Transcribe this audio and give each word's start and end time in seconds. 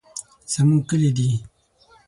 زمونږ 0.53 0.81
کلي 0.89 1.09
دي. 1.17 1.29